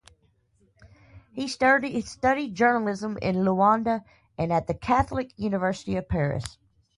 [1.31, 4.03] He studied journalism in Luanda
[4.35, 6.57] and at the Catholic University of Paris.